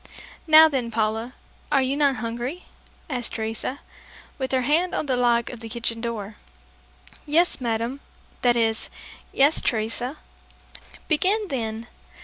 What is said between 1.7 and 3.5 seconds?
are you not hungry?" asked